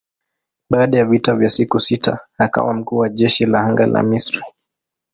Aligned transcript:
Baada 0.69 0.97
ya 0.97 1.05
vita 1.05 1.37
ya 1.43 1.49
siku 1.49 1.79
sita 1.79 2.19
akawa 2.37 2.73
mkuu 2.73 2.97
wa 2.97 3.09
jeshi 3.09 3.45
la 3.45 3.61
anga 3.61 3.85
la 3.85 4.03
Misri. 4.03 4.41